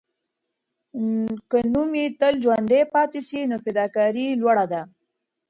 [1.49, 4.81] که نوم یې تل ژوندی پاتې سي، نو فداکاري یې لوړه ده.